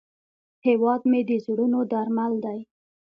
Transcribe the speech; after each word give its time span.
هیواد 0.67 1.01
مې 1.09 1.21
د 1.29 1.31
زړونو 1.45 1.79
درمل 1.91 2.33
دی 2.45 2.59